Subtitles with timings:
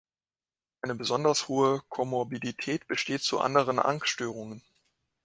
[0.81, 4.63] Eine besonders hohe Komorbidität besteht zu anderen Angststörungen.